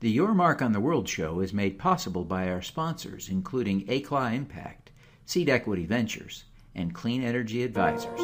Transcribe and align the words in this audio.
The 0.00 0.08
Your 0.08 0.32
Mark 0.32 0.62
on 0.62 0.70
the 0.70 0.78
World 0.78 1.08
show 1.08 1.40
is 1.40 1.52
made 1.52 1.76
possible 1.76 2.24
by 2.24 2.48
our 2.48 2.62
sponsors, 2.62 3.28
including 3.28 3.84
ACLA 3.86 4.32
Impact, 4.32 4.92
Seed 5.26 5.48
Equity 5.48 5.86
Ventures, 5.86 6.44
and 6.72 6.94
Clean 6.94 7.20
Energy 7.20 7.64
Advisors. 7.64 8.20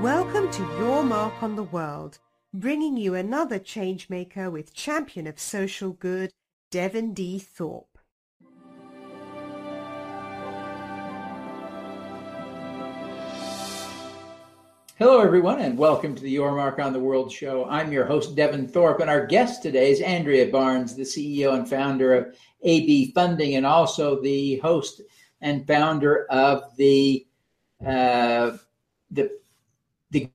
Welcome 0.00 0.48
to 0.52 0.62
Your 0.78 1.02
Mark 1.02 1.42
on 1.42 1.56
the 1.56 1.64
World, 1.64 2.20
bringing 2.54 2.96
you 2.96 3.16
another 3.16 3.58
changemaker 3.58 4.52
with 4.52 4.72
champion 4.72 5.26
of 5.26 5.40
social 5.40 5.90
good, 5.90 6.30
Devin 6.70 7.12
D. 7.12 7.40
Thorpe. 7.40 7.95
Hello, 14.98 15.20
everyone, 15.20 15.60
and 15.60 15.76
welcome 15.76 16.14
to 16.14 16.22
the 16.22 16.30
Your 16.30 16.52
Mark 16.52 16.78
on 16.78 16.94
the 16.94 16.98
World 16.98 17.30
show. 17.30 17.66
I'm 17.66 17.92
your 17.92 18.06
host, 18.06 18.34
Devin 18.34 18.66
Thorpe, 18.66 19.00
and 19.00 19.10
our 19.10 19.26
guest 19.26 19.62
today 19.62 19.90
is 19.90 20.00
Andrea 20.00 20.50
Barnes, 20.50 20.96
the 20.96 21.02
CEO 21.02 21.52
and 21.52 21.68
founder 21.68 22.14
of 22.14 22.34
AB 22.62 23.12
Funding, 23.12 23.56
and 23.56 23.66
also 23.66 24.22
the 24.22 24.56
host 24.60 25.02
and 25.42 25.66
founder 25.66 26.24
of 26.30 26.74
the 26.78 27.26
uh, 27.86 28.56
the 29.10 29.30
the 30.12 30.30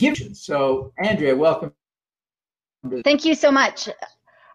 Gift. 0.00 0.34
So, 0.34 0.92
Andrea, 0.98 1.36
welcome. 1.36 1.72
Thank 3.04 3.24
you 3.24 3.36
so 3.36 3.52
much. 3.52 3.88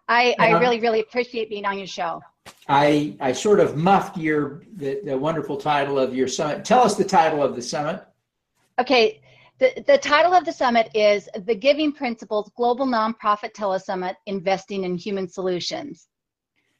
I, 0.08 0.36
I 0.38 0.58
really, 0.58 0.78
really 0.78 1.00
appreciate 1.00 1.48
being 1.48 1.64
on 1.64 1.78
your 1.78 1.86
show. 1.86 2.20
I 2.68 3.16
I 3.18 3.32
sort 3.32 3.60
of 3.60 3.78
muffed 3.78 4.18
your 4.18 4.62
the, 4.76 5.00
the 5.06 5.16
wonderful 5.16 5.56
title 5.56 5.98
of 5.98 6.14
your 6.14 6.28
summit. 6.28 6.66
Tell 6.66 6.82
us 6.82 6.96
the 6.96 7.04
title 7.04 7.42
of 7.42 7.56
the 7.56 7.62
summit. 7.62 8.04
Okay, 8.82 9.20
the, 9.60 9.84
the 9.86 9.96
title 9.96 10.34
of 10.34 10.44
the 10.44 10.52
summit 10.52 10.90
is 10.92 11.28
The 11.46 11.54
Giving 11.54 11.92
Principles 11.92 12.50
Global 12.56 12.84
Nonprofit 12.84 13.52
Telesummit 13.54 14.16
Investing 14.26 14.82
in 14.82 14.96
Human 14.96 15.28
Solutions. 15.28 16.08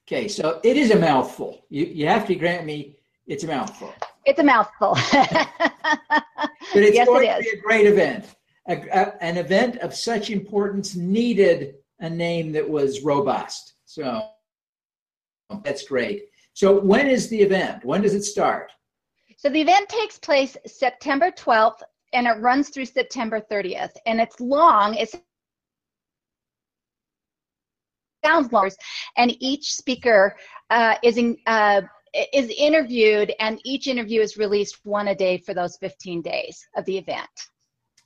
Okay, 0.04 0.26
so 0.26 0.58
it 0.64 0.76
is 0.76 0.90
a 0.90 0.98
mouthful. 0.98 1.64
You, 1.68 1.84
you 1.84 2.08
have 2.08 2.26
to 2.26 2.34
grant 2.34 2.66
me 2.66 2.96
it's 3.28 3.44
a 3.44 3.46
mouthful. 3.46 3.94
It's 4.24 4.40
a 4.40 4.42
mouthful. 4.42 4.94
but 5.12 5.52
it's 6.74 6.96
yes, 6.96 7.06
going 7.06 7.28
it 7.28 7.36
to 7.36 7.42
be 7.42 7.56
a 7.56 7.62
great 7.62 7.86
event. 7.86 8.34
A, 8.66 8.78
a, 8.78 9.22
an 9.22 9.36
event 9.36 9.76
of 9.76 9.94
such 9.94 10.28
importance 10.30 10.96
needed 10.96 11.76
a 12.00 12.10
name 12.10 12.50
that 12.50 12.68
was 12.68 13.02
robust. 13.02 13.74
So 13.84 14.26
that's 15.62 15.86
great. 15.86 16.24
So 16.52 16.80
when 16.80 17.06
is 17.06 17.28
the 17.28 17.40
event? 17.40 17.84
When 17.84 18.02
does 18.02 18.14
it 18.14 18.24
start? 18.24 18.72
So 19.42 19.48
the 19.48 19.60
event 19.60 19.88
takes 19.88 20.18
place 20.18 20.56
September 20.66 21.32
12th 21.32 21.82
and 22.12 22.26
it 22.26 22.40
runs 22.40 22.68
through 22.68 22.86
September 22.86 23.40
30th. 23.40 23.92
And 24.06 24.20
it's 24.20 24.40
long. 24.40 24.94
It 24.94 25.14
sounds 28.24 28.52
long. 28.52 28.70
And 29.16 29.36
each 29.40 29.72
speaker 29.72 30.36
uh, 30.70 30.96
is 31.02 31.16
in, 31.16 31.36
uh, 31.46 31.82
is 32.32 32.52
interviewed, 32.56 33.32
and 33.40 33.60
each 33.64 33.86
interview 33.86 34.20
is 34.20 34.36
released 34.36 34.80
one 34.84 35.08
a 35.08 35.14
day 35.14 35.38
for 35.38 35.54
those 35.54 35.76
15 35.78 36.22
days 36.22 36.66
of 36.76 36.84
the 36.84 36.98
event. 36.98 37.28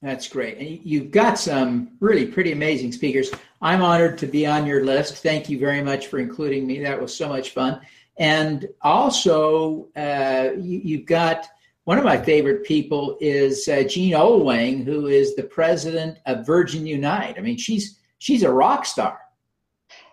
That's 0.03 0.29
great. 0.29 0.59
And 0.59 0.81
you've 0.85 1.11
got 1.11 1.39
some 1.39 1.97
really 2.01 2.27
pretty 2.27 2.53
amazing 2.53 2.93
speakers. 2.93 3.31
I'm 3.63 3.83
honored 3.83 4.19
to 4.19 4.27
be 4.27 4.47
on 4.47 4.67
your 4.67 4.85
list. 4.85 5.23
Thank 5.23 5.49
you 5.49 5.59
very 5.59 5.83
much 5.83 6.09
for 6.09 6.19
including 6.19 6.67
me. 6.67 6.81
That 6.81 7.01
was 7.01 7.17
so 7.17 7.29
much 7.29 7.51
fun. 7.51 7.81
And 8.19 8.69
also, 8.83 9.89
uh, 9.97 10.51
you, 10.59 10.99
have 10.99 11.07
got 11.07 11.49
one 11.87 11.99
of 11.99 12.05
my 12.05 12.21
favorite 12.21 12.65
people 12.65 13.17
is 13.21 13.69
uh, 13.69 13.85
Jean 13.85 14.15
Oelwang, 14.15 14.85
who 14.85 15.07
is 15.07 15.37
the 15.37 15.45
president 15.45 16.19
of 16.27 16.45
Virgin 16.45 16.85
Unite. 16.85 17.37
I 17.39 17.41
mean, 17.41 17.57
she's 17.57 18.01
she's 18.19 18.43
a 18.43 18.51
rock 18.51 18.85
star. 18.85 19.21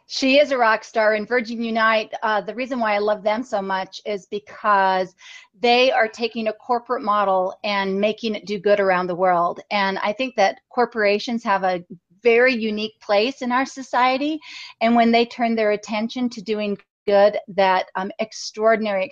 She 0.06 0.38
is 0.38 0.52
a 0.52 0.58
rock 0.58 0.84
star, 0.84 1.16
and 1.16 1.28
Virgin 1.28 1.64
Unite. 1.64 2.14
Uh, 2.22 2.42
the 2.42 2.54
reason 2.54 2.80
why 2.80 2.94
I 2.94 3.00
love 3.00 3.24
them 3.24 3.42
so 3.42 3.60
much 3.60 4.02
is 4.06 4.28
because 4.28 5.16
they 5.60 5.92
are 5.92 6.08
taking 6.08 6.48
a 6.48 6.54
corporate 6.54 7.02
model 7.02 7.58
and 7.64 8.00
making 8.00 8.36
it 8.36 8.46
do 8.46 8.60
good 8.60 8.80
around 8.80 9.08
the 9.08 9.16
world. 9.16 9.60
And 9.72 9.98
I 9.98 10.14
think 10.14 10.36
that 10.36 10.60
corporations 10.70 11.44
have 11.44 11.64
a 11.64 11.84
very 12.22 12.54
unique 12.54 13.00
place 13.02 13.42
in 13.42 13.52
our 13.52 13.66
society, 13.66 14.40
and 14.80 14.96
when 14.96 15.12
they 15.12 15.26
turn 15.26 15.56
their 15.56 15.72
attention 15.72 16.30
to 16.30 16.42
doing 16.44 16.78
good, 17.08 17.40
that 17.48 17.88
um, 17.96 18.12
extraordinary, 18.20 19.04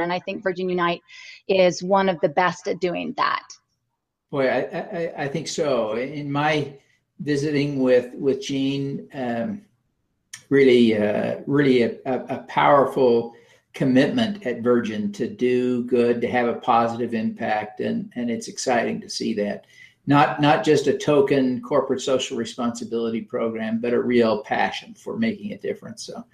and 0.00 0.12
I 0.12 0.18
think 0.20 0.42
Virgin 0.42 0.68
Unite 0.68 1.02
is 1.48 1.82
one 1.82 2.08
of 2.08 2.20
the 2.20 2.28
best 2.28 2.68
at 2.68 2.80
doing 2.80 3.14
that. 3.16 3.46
Boy, 4.30 4.48
I, 4.48 4.58
I, 4.58 5.12
I 5.24 5.28
think 5.28 5.48
so. 5.48 5.94
In 5.94 6.30
my 6.30 6.74
visiting 7.20 7.80
with 7.80 8.12
with 8.14 8.42
Jean, 8.42 9.08
um, 9.14 9.62
really, 10.48 10.96
uh, 10.96 11.40
really 11.46 11.82
a, 11.82 11.96
a, 12.04 12.38
powerful 12.48 13.34
commitment 13.72 14.46
at 14.46 14.62
Virgin 14.62 15.12
to 15.12 15.28
do 15.28 15.84
good, 15.84 16.20
to 16.20 16.28
have 16.28 16.48
a 16.48 16.54
positive 16.54 17.14
impact, 17.14 17.80
and 17.80 18.12
and 18.16 18.30
it's 18.30 18.48
exciting 18.48 19.00
to 19.00 19.08
see 19.08 19.34
that 19.34 19.66
not 20.06 20.40
not 20.40 20.64
just 20.64 20.86
a 20.86 20.98
token 20.98 21.60
corporate 21.62 22.00
social 22.00 22.36
responsibility 22.36 23.20
program, 23.20 23.80
but 23.80 23.92
a 23.92 24.00
real 24.00 24.42
passion 24.42 24.94
for 24.94 25.16
making 25.16 25.52
a 25.52 25.58
difference. 25.58 26.04
So, 26.06 26.24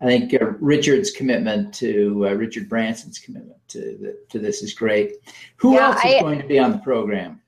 I 0.00 0.06
think 0.06 0.34
uh, 0.34 0.46
Richard's 0.60 1.10
commitment 1.10 1.72
to 1.74 2.26
uh, 2.28 2.34
Richard 2.34 2.68
Branson's 2.68 3.18
commitment 3.18 3.58
to 3.68 3.78
the, 3.78 4.18
to 4.30 4.38
this 4.38 4.62
is 4.62 4.74
great. 4.74 5.12
Who 5.56 5.74
yeah, 5.74 5.86
else 5.88 6.04
is 6.04 6.14
I, 6.14 6.20
going 6.20 6.40
to 6.40 6.46
be 6.46 6.58
on 6.58 6.72
the 6.72 6.78
program? 6.78 7.40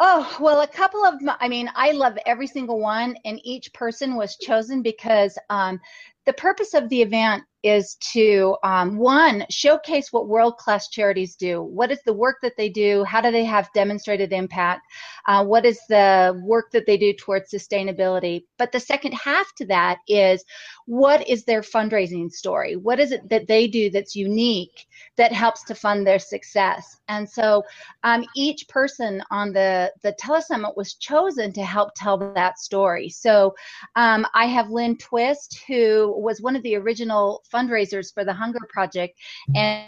Oh, 0.00 0.36
well, 0.40 0.62
a 0.62 0.66
couple 0.66 1.04
of, 1.04 1.14
I 1.40 1.48
mean, 1.48 1.70
I 1.76 1.92
love 1.92 2.18
every 2.26 2.48
single 2.48 2.80
one, 2.80 3.16
and 3.24 3.40
each 3.44 3.72
person 3.72 4.16
was 4.16 4.36
chosen 4.36 4.82
because 4.82 5.38
um, 5.50 5.80
the 6.26 6.32
purpose 6.32 6.74
of 6.74 6.88
the 6.88 7.02
event 7.02 7.44
is 7.64 7.96
to 8.12 8.54
um, 8.62 8.98
one 8.98 9.44
showcase 9.50 10.12
what 10.12 10.28
world 10.28 10.58
class 10.58 10.88
charities 10.88 11.34
do. 11.34 11.62
What 11.62 11.90
is 11.90 11.98
the 12.04 12.12
work 12.12 12.36
that 12.42 12.52
they 12.58 12.68
do? 12.68 13.02
How 13.04 13.22
do 13.22 13.30
they 13.30 13.44
have 13.44 13.72
demonstrated 13.74 14.34
impact? 14.34 14.86
Uh, 15.26 15.42
what 15.44 15.64
is 15.64 15.80
the 15.88 16.38
work 16.44 16.70
that 16.72 16.84
they 16.86 16.98
do 16.98 17.14
towards 17.14 17.50
sustainability? 17.50 18.44
But 18.58 18.70
the 18.70 18.80
second 18.80 19.12
half 19.12 19.46
to 19.56 19.66
that 19.66 19.98
is 20.06 20.44
what 20.84 21.26
is 21.26 21.44
their 21.44 21.62
fundraising 21.62 22.30
story? 22.30 22.76
What 22.76 23.00
is 23.00 23.12
it 23.12 23.26
that 23.30 23.48
they 23.48 23.66
do 23.66 23.88
that's 23.88 24.14
unique 24.14 24.86
that 25.16 25.32
helps 25.32 25.64
to 25.64 25.74
fund 25.74 26.06
their 26.06 26.18
success? 26.18 26.98
And 27.08 27.28
so 27.28 27.62
um, 28.02 28.26
each 28.36 28.68
person 28.68 29.22
on 29.30 29.54
the 29.54 29.90
the 30.02 30.14
telesummit 30.20 30.76
was 30.76 30.94
chosen 30.94 31.50
to 31.54 31.64
help 31.64 31.92
tell 31.96 32.18
that 32.34 32.58
story. 32.58 33.08
So 33.08 33.54
um, 33.96 34.26
i 34.34 34.44
have 34.44 34.70
lynn 34.70 34.98
twist 34.98 35.62
who 35.66 36.13
was 36.20 36.40
one 36.40 36.56
of 36.56 36.62
the 36.62 36.76
original 36.76 37.42
fundraisers 37.52 38.12
for 38.12 38.24
the 38.24 38.32
Hunger 38.32 38.60
Project 38.70 39.18
and 39.54 39.86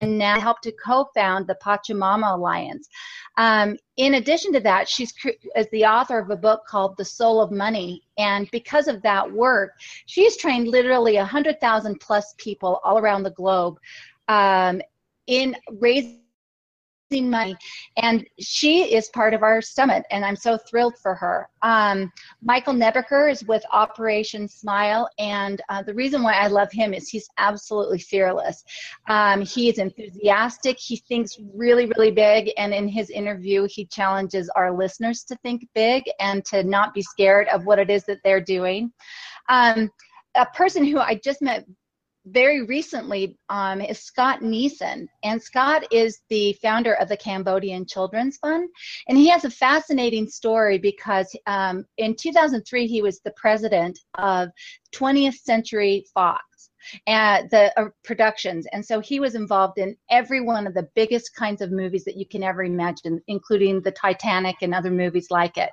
and 0.00 0.16
now 0.16 0.38
helped 0.38 0.62
to 0.62 0.72
co-found 0.72 1.46
the 1.46 1.56
Pachamama 1.56 2.34
Alliance. 2.34 2.88
Um, 3.36 3.76
in 3.96 4.14
addition 4.14 4.52
to 4.52 4.60
that, 4.60 4.88
she's 4.88 5.12
is 5.56 5.66
the 5.72 5.84
author 5.84 6.18
of 6.18 6.30
a 6.30 6.36
book 6.36 6.62
called 6.66 6.96
The 6.96 7.04
Soul 7.04 7.40
of 7.40 7.50
Money, 7.50 8.02
and 8.16 8.48
because 8.50 8.88
of 8.88 9.02
that 9.02 9.30
work, 9.30 9.72
she's 10.06 10.36
trained 10.36 10.68
literally 10.68 11.16
hundred 11.16 11.60
thousand 11.60 12.00
plus 12.00 12.34
people 12.38 12.80
all 12.84 12.98
around 12.98 13.24
the 13.24 13.30
globe 13.30 13.78
um, 14.28 14.80
in 15.26 15.56
raising 15.72 16.20
money 17.10 17.56
and 17.96 18.26
she 18.38 18.94
is 18.94 19.08
part 19.14 19.32
of 19.32 19.42
our 19.42 19.62
summit 19.62 20.04
and 20.10 20.26
i'm 20.26 20.36
so 20.36 20.58
thrilled 20.68 20.94
for 20.98 21.14
her. 21.14 21.48
Um, 21.62 22.12
michael 22.42 22.74
nebaker 22.74 23.30
is 23.30 23.44
with 23.44 23.64
operation 23.72 24.46
smile 24.46 25.08
and 25.18 25.62
uh, 25.70 25.82
the 25.82 25.94
reason 25.94 26.22
why 26.22 26.34
i 26.34 26.48
love 26.48 26.70
him 26.70 26.92
is 26.92 27.08
he's 27.08 27.28
absolutely 27.38 27.98
fearless. 27.98 28.62
Um, 29.08 29.40
he 29.40 29.70
is 29.70 29.78
enthusiastic 29.78 30.78
he 30.78 30.96
thinks 30.96 31.38
really 31.54 31.86
really 31.96 32.10
big 32.10 32.50
and 32.58 32.74
in 32.74 32.88
his 32.88 33.08
interview 33.08 33.66
he 33.70 33.86
challenges 33.86 34.50
our 34.50 34.76
listeners 34.76 35.24
to 35.24 35.36
think 35.36 35.66
big 35.74 36.04
and 36.20 36.44
to 36.46 36.62
not 36.62 36.92
be 36.92 37.02
scared 37.02 37.48
of 37.48 37.64
what 37.64 37.78
it 37.78 37.88
is 37.88 38.04
that 38.04 38.18
they're 38.22 38.40
doing. 38.40 38.92
Um, 39.48 39.90
a 40.34 40.44
person 40.46 40.84
who 40.84 40.98
I 40.98 41.14
just 41.24 41.40
met 41.40 41.64
very 42.32 42.62
recently 42.62 43.36
um, 43.48 43.80
is 43.80 44.00
Scott 44.00 44.40
Neeson. 44.40 45.06
And 45.22 45.42
Scott 45.42 45.84
is 45.92 46.20
the 46.28 46.52
founder 46.62 46.94
of 46.94 47.08
the 47.08 47.16
Cambodian 47.16 47.86
Children's 47.86 48.36
Fund. 48.38 48.68
And 49.08 49.18
he 49.18 49.28
has 49.28 49.44
a 49.44 49.50
fascinating 49.50 50.28
story 50.28 50.78
because 50.78 51.34
um, 51.46 51.84
in 51.96 52.14
2003, 52.14 52.86
he 52.86 53.02
was 53.02 53.20
the 53.20 53.32
president 53.36 53.98
of 54.14 54.50
20th 54.94 55.38
Century 55.38 56.04
Fox 56.14 56.42
and 57.06 57.50
the 57.50 57.78
uh, 57.78 57.88
productions. 58.04 58.66
And 58.72 58.84
so 58.84 59.00
he 59.00 59.20
was 59.20 59.34
involved 59.34 59.78
in 59.78 59.96
every 60.10 60.40
one 60.40 60.66
of 60.66 60.74
the 60.74 60.88
biggest 60.94 61.34
kinds 61.34 61.60
of 61.60 61.70
movies 61.70 62.04
that 62.04 62.16
you 62.16 62.26
can 62.26 62.42
ever 62.42 62.64
imagine, 62.64 63.20
including 63.26 63.80
the 63.80 63.92
Titanic 63.92 64.56
and 64.62 64.74
other 64.74 64.90
movies 64.90 65.28
like 65.30 65.56
it. 65.58 65.70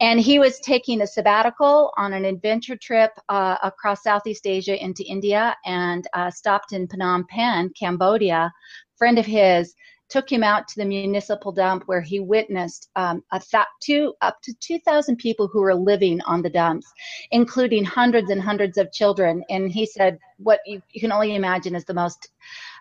And 0.00 0.18
he 0.18 0.38
was 0.38 0.58
taking 0.60 1.00
a 1.00 1.06
sabbatical 1.06 1.92
on 1.96 2.12
an 2.12 2.24
adventure 2.24 2.76
trip 2.76 3.12
uh, 3.28 3.56
across 3.62 4.02
Southeast 4.02 4.46
Asia 4.46 4.82
into 4.82 5.04
India 5.04 5.56
and 5.64 6.06
uh, 6.14 6.30
stopped 6.30 6.72
in 6.72 6.88
Phnom 6.88 7.26
Penh, 7.28 7.70
Cambodia. 7.78 8.52
friend 8.96 9.18
of 9.18 9.26
his 9.26 9.74
took 10.08 10.30
him 10.30 10.44
out 10.44 10.68
to 10.68 10.76
the 10.76 10.84
municipal 10.84 11.50
dump 11.50 11.84
where 11.86 12.00
he 12.00 12.20
witnessed 12.20 12.88
um, 12.96 13.22
th- 13.32 13.64
two, 13.82 14.14
up 14.20 14.40
to 14.42 14.54
2,000 14.60 15.16
people 15.16 15.48
who 15.48 15.60
were 15.60 15.74
living 15.74 16.20
on 16.22 16.42
the 16.42 16.50
dumps, 16.50 16.86
including 17.30 17.84
hundreds 17.84 18.30
and 18.30 18.40
hundreds 18.40 18.76
of 18.78 18.92
children. 18.92 19.42
And 19.48 19.70
he 19.70 19.86
said, 19.86 20.18
what 20.38 20.60
you, 20.66 20.82
you 20.92 21.00
can 21.00 21.12
only 21.12 21.34
imagine 21.34 21.74
is 21.74 21.84
the 21.84 21.94
most 21.94 22.30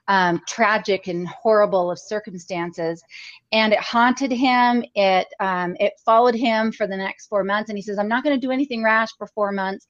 um, 0.08 0.42
tragic 0.48 1.08
and 1.08 1.28
horrible 1.28 1.92
of 1.92 2.00
circumstances, 2.00 3.04
and 3.52 3.74
it 3.74 3.80
haunted 3.80 4.32
him. 4.32 4.84
It 4.96 5.28
um, 5.40 5.76
it 5.80 5.94
followed 6.06 6.36
him 6.36 6.72
for 6.72 6.88
the 6.88 6.98
next 6.98 7.28
four 7.28 7.44
months, 7.44 7.70
and 7.70 7.78
he 7.78 7.82
says, 7.82 7.98
"I'm 7.98 8.08
not 8.08 8.24
going 8.24 8.40
to 8.40 8.48
do 8.48 8.52
anything 8.52 8.84
rash 8.84 9.10
for 9.18 9.28
four 9.28 9.52
months." 9.52 9.88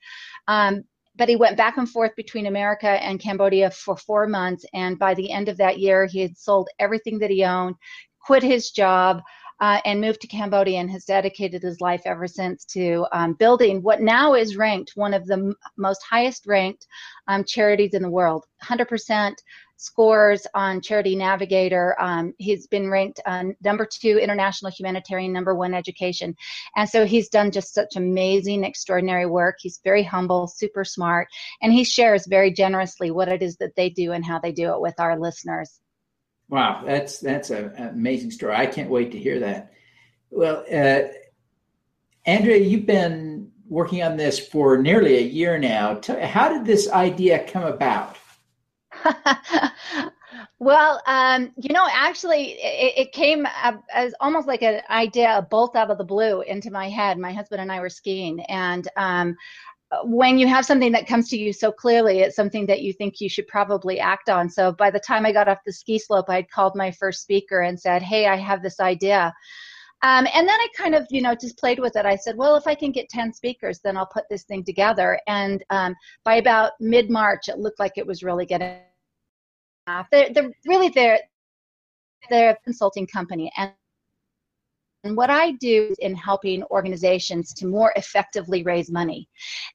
Um, 0.47 0.83
but 1.15 1.29
he 1.29 1.35
went 1.35 1.57
back 1.57 1.77
and 1.77 1.89
forth 1.89 2.15
between 2.15 2.47
America 2.47 2.89
and 2.89 3.19
Cambodia 3.19 3.69
for 3.71 3.95
four 3.95 4.27
months, 4.27 4.65
and 4.73 4.99
by 4.99 5.13
the 5.13 5.31
end 5.31 5.49
of 5.49 5.57
that 5.57 5.79
year, 5.79 6.05
he 6.05 6.19
had 6.21 6.37
sold 6.37 6.69
everything 6.79 7.19
that 7.19 7.29
he 7.29 7.43
owned, 7.43 7.75
quit 8.19 8.43
his 8.43 8.71
job. 8.71 9.21
Uh, 9.59 9.79
and 9.85 10.01
moved 10.01 10.19
to 10.19 10.27
Cambodia 10.27 10.79
and 10.79 10.91
has 10.91 11.05
dedicated 11.05 11.61
his 11.61 11.79
life 11.79 12.01
ever 12.05 12.27
since 12.27 12.65
to 12.65 13.05
um, 13.13 13.33
building 13.33 13.81
what 13.81 14.01
now 14.01 14.33
is 14.33 14.57
ranked 14.57 14.91
one 14.95 15.13
of 15.13 15.25
the 15.25 15.35
m- 15.35 15.55
most 15.77 16.03
highest 16.03 16.45
ranked 16.47 16.85
um, 17.27 17.45
charities 17.45 17.93
in 17.93 18.01
the 18.01 18.09
world. 18.09 18.43
100% 18.63 19.33
scores 19.83 20.47
on 20.53 20.81
Charity 20.81 21.15
Navigator. 21.15 21.95
Um, 21.99 22.33
he's 22.37 22.67
been 22.67 22.89
ranked 22.89 23.19
uh, 23.25 23.43
number 23.63 23.85
two 23.85 24.17
international 24.17 24.71
humanitarian, 24.71 25.33
number 25.33 25.53
one 25.53 25.73
education. 25.73 26.35
And 26.75 26.89
so 26.89 27.05
he's 27.05 27.29
done 27.29 27.51
just 27.51 27.73
such 27.73 27.95
amazing, 27.95 28.63
extraordinary 28.63 29.25
work. 29.25 29.57
He's 29.59 29.79
very 29.83 30.03
humble, 30.03 30.47
super 30.47 30.83
smart, 30.83 31.27
and 31.61 31.73
he 31.73 31.83
shares 31.83 32.25
very 32.25 32.51
generously 32.51 33.11
what 33.11 33.27
it 33.27 33.43
is 33.43 33.57
that 33.57 33.75
they 33.75 33.89
do 33.89 34.13
and 34.13 34.25
how 34.25 34.39
they 34.39 34.51
do 34.51 34.73
it 34.73 34.81
with 34.81 34.99
our 34.99 35.19
listeners. 35.19 35.79
Wow, 36.49 36.83
that's 36.85 37.19
that's 37.19 37.49
an 37.49 37.73
amazing 37.77 38.31
story. 38.31 38.55
I 38.55 38.67
can't 38.67 38.89
wait 38.89 39.11
to 39.11 39.19
hear 39.19 39.39
that. 39.39 39.73
Well, 40.29 40.63
uh, 40.71 41.09
Andrea, 42.25 42.57
you've 42.57 42.85
been 42.85 43.51
working 43.67 44.03
on 44.03 44.17
this 44.17 44.39
for 44.39 44.77
nearly 44.77 45.17
a 45.17 45.21
year 45.21 45.57
now. 45.57 45.99
How 46.21 46.49
did 46.49 46.65
this 46.65 46.89
idea 46.89 47.45
come 47.47 47.63
about? 47.63 48.17
well, 50.59 51.01
um, 51.07 51.51
you 51.57 51.73
know, 51.73 51.87
actually, 51.91 52.53
it, 52.53 52.93
it 53.07 53.11
came 53.11 53.45
as 53.93 54.13
almost 54.19 54.47
like 54.47 54.61
an 54.61 54.81
idea, 54.89 55.37
a 55.37 55.41
bolt 55.41 55.75
out 55.75 55.91
of 55.91 55.97
the 55.97 56.03
blue 56.03 56.41
into 56.41 56.71
my 56.71 56.89
head. 56.89 57.17
My 57.17 57.33
husband 57.33 57.61
and 57.61 57.71
I 57.71 57.79
were 57.79 57.89
skiing, 57.89 58.41
and 58.41 58.87
um, 58.97 59.35
when 60.03 60.37
you 60.37 60.47
have 60.47 60.65
something 60.65 60.91
that 60.91 61.07
comes 61.07 61.29
to 61.29 61.37
you 61.37 61.53
so 61.53 61.71
clearly, 61.71 62.19
it's 62.21 62.35
something 62.35 62.65
that 62.65 62.81
you 62.81 62.93
think 62.93 63.19
you 63.19 63.29
should 63.29 63.47
probably 63.47 63.99
act 63.99 64.29
on. 64.29 64.49
So 64.49 64.71
by 64.71 64.89
the 64.89 64.99
time 64.99 65.25
I 65.25 65.31
got 65.31 65.47
off 65.47 65.59
the 65.65 65.73
ski 65.73 65.99
slope, 65.99 66.29
I'd 66.29 66.49
called 66.49 66.75
my 66.75 66.91
first 66.91 67.21
speaker 67.21 67.61
and 67.61 67.79
said, 67.79 68.01
Hey, 68.01 68.27
I 68.27 68.35
have 68.37 68.63
this 68.63 68.79
idea. 68.79 69.33
Um, 70.03 70.27
and 70.33 70.47
then 70.47 70.59
I 70.59 70.67
kind 70.75 70.95
of, 70.95 71.07
you 71.09 71.21
know, 71.21 71.33
just 71.33 71.57
played 71.57 71.79
with 71.79 71.95
it. 71.95 72.05
I 72.05 72.17
said, 72.17 72.35
well, 72.35 72.57
if 72.57 72.67
I 72.67 72.75
can 72.75 72.91
get 72.91 73.07
10 73.07 73.31
speakers, 73.31 73.79
then 73.79 73.95
I'll 73.95 74.05
put 74.05 74.25
this 74.29 74.43
thing 74.43 74.65
together. 74.65 75.17
And 75.27 75.63
um, 75.69 75.95
by 76.25 76.35
about 76.35 76.73
mid 76.81 77.09
March, 77.09 77.47
it 77.47 77.57
looked 77.57 77.79
like 77.79 77.93
it 77.95 78.05
was 78.05 78.21
really 78.21 78.45
getting 78.45 78.79
they're, 80.11 80.29
they're 80.33 80.51
really 80.65 80.89
they're 80.89 81.19
they're 82.29 82.51
a 82.51 82.57
consulting 82.63 83.07
company. 83.07 83.51
And 83.57 83.71
and 85.05 85.17
what 85.17 85.29
I 85.29 85.51
do 85.51 85.89
is 85.91 85.97
in 85.99 86.15
helping 86.15 86.63
organizations 86.71 87.53
to 87.55 87.67
more 87.67 87.91
effectively 87.97 88.63
raise 88.63 88.89
money, 88.89 89.27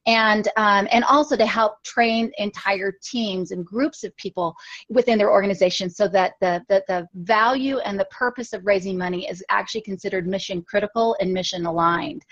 and 0.07 0.47
um, 0.57 0.87
and 0.91 1.03
also 1.03 1.37
to 1.37 1.45
help 1.45 1.83
train 1.83 2.31
entire 2.39 2.91
teams 3.03 3.51
and 3.51 3.63
groups 3.63 4.03
of 4.03 4.15
people 4.17 4.55
within 4.89 5.19
their 5.19 5.31
organization, 5.31 5.87
so 5.91 6.07
that 6.07 6.33
the 6.41 6.65
the, 6.67 6.83
the 6.87 7.07
value 7.13 7.77
and 7.79 7.99
the 7.99 8.05
purpose 8.05 8.53
of 8.53 8.65
raising 8.65 8.97
money 8.97 9.29
is 9.29 9.43
actually 9.49 9.81
considered 9.81 10.25
mission 10.25 10.63
critical 10.63 11.15
and 11.19 11.31
mission 11.31 11.67
aligned. 11.67 12.25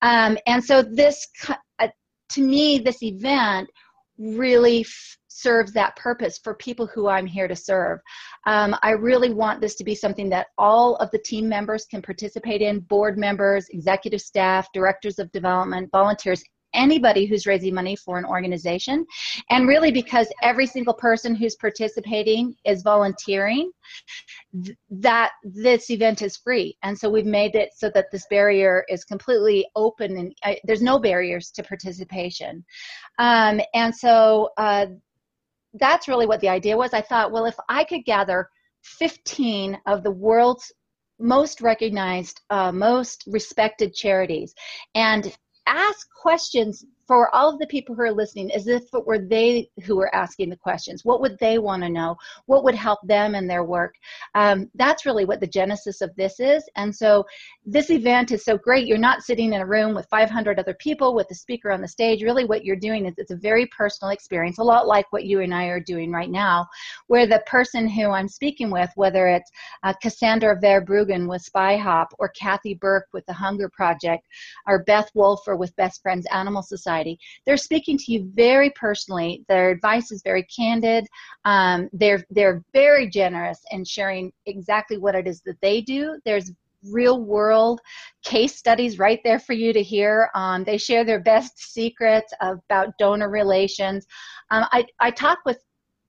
Um, 0.00 0.38
and 0.46 0.64
so 0.64 0.80
this, 0.80 1.28
uh, 1.78 1.88
to 2.30 2.40
me, 2.40 2.78
this 2.78 3.02
event 3.02 3.68
really 4.16 4.86
serves 5.38 5.72
that 5.72 5.96
purpose 5.96 6.38
for 6.42 6.54
people 6.54 6.86
who 6.86 7.08
I'm 7.08 7.26
here 7.26 7.48
to 7.48 7.56
serve. 7.56 8.00
Um, 8.46 8.76
I 8.82 8.90
really 8.90 9.32
want 9.32 9.60
this 9.60 9.74
to 9.76 9.84
be 9.84 9.94
something 9.94 10.28
that 10.30 10.48
all 10.58 10.96
of 10.96 11.10
the 11.10 11.18
team 11.18 11.48
members 11.48 11.86
can 11.86 12.02
participate 12.02 12.62
in 12.62 12.80
board 12.80 13.18
members, 13.18 13.66
executive 13.70 14.20
staff, 14.20 14.68
directors 14.72 15.18
of 15.18 15.30
development, 15.32 15.90
volunteers, 15.92 16.42
anybody 16.74 17.26
who's 17.26 17.46
raising 17.46 17.74
money 17.74 17.96
for 17.96 18.18
an 18.18 18.24
organization. 18.24 19.06
And 19.50 19.68
really, 19.68 19.90
because 19.90 20.28
every 20.42 20.66
single 20.66 20.94
person 20.94 21.34
who's 21.34 21.56
participating 21.56 22.54
is 22.64 22.82
volunteering, 22.82 23.70
th- 24.64 24.76
that 24.90 25.32
this 25.42 25.90
event 25.90 26.22
is 26.22 26.36
free. 26.36 26.76
And 26.82 26.98
so 26.98 27.08
we've 27.08 27.26
made 27.26 27.54
it 27.54 27.70
so 27.76 27.90
that 27.94 28.10
this 28.12 28.26
barrier 28.30 28.84
is 28.88 29.04
completely 29.04 29.66
open 29.76 30.16
and 30.16 30.34
uh, 30.44 30.54
there's 30.64 30.82
no 30.82 30.98
barriers 30.98 31.50
to 31.52 31.62
participation. 31.62 32.64
Um, 33.18 33.60
and 33.74 33.94
so 33.94 34.50
uh, 34.58 34.86
that's 35.78 36.08
really 36.08 36.26
what 36.26 36.40
the 36.40 36.48
idea 36.48 36.76
was. 36.76 36.92
I 36.92 37.00
thought, 37.00 37.32
well, 37.32 37.46
if 37.46 37.56
I 37.68 37.84
could 37.84 38.04
gather 38.04 38.48
15 38.82 39.78
of 39.86 40.02
the 40.02 40.10
world's 40.10 40.72
most 41.18 41.60
recognized, 41.60 42.40
uh, 42.50 42.72
most 42.72 43.24
respected 43.26 43.94
charities 43.94 44.54
and 44.94 45.36
ask 45.66 46.08
questions 46.20 46.84
for 47.08 47.34
all 47.34 47.50
of 47.50 47.58
the 47.58 47.66
people 47.66 47.94
who 47.94 48.02
are 48.02 48.12
listening 48.12 48.52
as 48.52 48.68
if 48.68 48.84
it 48.92 49.06
were 49.06 49.18
they 49.18 49.70
who 49.84 49.96
were 49.96 50.14
asking 50.14 50.50
the 50.50 50.56
questions. 50.56 51.04
What 51.04 51.22
would 51.22 51.38
they 51.40 51.58
want 51.58 51.82
to 51.82 51.88
know? 51.88 52.16
What 52.44 52.62
would 52.64 52.74
help 52.74 53.00
them 53.02 53.34
in 53.34 53.48
their 53.48 53.64
work? 53.64 53.94
Um, 54.34 54.70
that's 54.74 55.06
really 55.06 55.24
what 55.24 55.40
the 55.40 55.46
genesis 55.46 56.02
of 56.02 56.14
this 56.16 56.38
is. 56.38 56.62
And 56.76 56.94
so 56.94 57.24
this 57.64 57.90
event 57.90 58.30
is 58.30 58.44
so 58.44 58.58
great. 58.58 58.86
You're 58.86 58.98
not 58.98 59.22
sitting 59.22 59.54
in 59.54 59.62
a 59.62 59.66
room 59.66 59.94
with 59.94 60.06
500 60.10 60.58
other 60.58 60.74
people 60.74 61.14
with 61.14 61.28
the 61.28 61.34
speaker 61.34 61.70
on 61.70 61.80
the 61.80 61.88
stage. 61.88 62.22
Really, 62.22 62.44
what 62.44 62.64
you're 62.64 62.76
doing 62.76 63.06
is 63.06 63.14
it's 63.16 63.30
a 63.30 63.36
very 63.36 63.66
personal 63.66 64.12
experience, 64.12 64.58
a 64.58 64.62
lot 64.62 64.86
like 64.86 65.10
what 65.10 65.24
you 65.24 65.40
and 65.40 65.54
I 65.54 65.64
are 65.66 65.80
doing 65.80 66.12
right 66.12 66.30
now, 66.30 66.66
where 67.06 67.26
the 67.26 67.42
person 67.46 67.88
who 67.88 68.10
I'm 68.10 68.28
speaking 68.28 68.70
with, 68.70 68.90
whether 68.96 69.28
it's 69.28 69.50
uh, 69.82 69.94
Cassandra 70.02 70.60
Verbruggen 70.60 71.26
with 71.26 71.48
SpyHop 71.50 72.08
or 72.18 72.30
Kathy 72.38 72.74
Burke 72.74 73.08
with 73.14 73.24
the 73.26 73.32
Hunger 73.32 73.70
Project 73.70 74.26
or 74.66 74.84
Beth 74.84 75.10
Wolfer 75.14 75.56
with 75.56 75.74
Best 75.76 76.02
Friends 76.02 76.26
Animal 76.30 76.62
Society, 76.62 76.97
Society. 76.98 77.18
They're 77.46 77.56
speaking 77.56 77.98
to 77.98 78.12
you 78.12 78.30
very 78.34 78.70
personally. 78.70 79.44
Their 79.48 79.70
advice 79.70 80.10
is 80.10 80.22
very 80.22 80.44
candid. 80.44 81.06
Um, 81.44 81.88
they're 81.92 82.24
they're 82.30 82.62
very 82.72 83.08
generous 83.08 83.60
in 83.70 83.84
sharing 83.84 84.32
exactly 84.46 84.98
what 84.98 85.14
it 85.14 85.26
is 85.26 85.40
that 85.46 85.60
they 85.60 85.80
do. 85.80 86.18
There's 86.24 86.52
real 86.92 87.20
world 87.20 87.80
case 88.24 88.56
studies 88.56 88.98
right 88.98 89.20
there 89.24 89.40
for 89.40 89.52
you 89.52 89.72
to 89.72 89.82
hear. 89.82 90.30
Um, 90.34 90.62
they 90.64 90.78
share 90.78 91.04
their 91.04 91.20
best 91.20 91.58
secrets 91.58 92.32
about 92.40 92.96
donor 92.98 93.30
relations. 93.30 94.06
Um, 94.50 94.64
I, 94.70 94.86
I 95.00 95.10
talk 95.10 95.38
with 95.44 95.58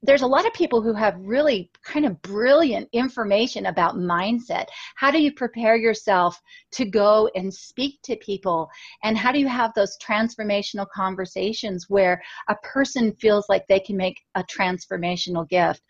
there's 0.02 0.22
a 0.22 0.28
lot 0.28 0.46
of 0.46 0.54
people 0.54 0.82
who 0.82 0.94
have 0.94 1.16
really 1.20 1.70
kind 1.84 2.06
of 2.06 2.22
brilliant 2.22 2.88
information 2.94 3.66
about 3.66 3.96
mindset. 3.96 4.66
How 4.96 5.12
do 5.12 5.22
you 5.22 5.34
prepare 5.34 5.76
yourself 5.76 6.40
to 6.72 6.86
go 6.86 7.30
and 7.36 7.54
speak 7.54 8.00
to 8.04 8.16
people? 8.18 8.70
And 9.04 9.18
how 9.18 9.32
do 9.32 9.40
you 9.40 9.48
have 9.48 9.74
those 9.76 9.98
transformational 9.98 10.88
conversations 10.94 11.88
where 11.90 12.22
a 12.48 12.56
person 12.64 13.14
feels 13.20 13.46
like 13.50 13.66
they 13.68 13.80
can 13.80 13.98
make 13.98 14.20
a 14.36 14.44
transformational 14.44 15.48
gift? 15.50 15.82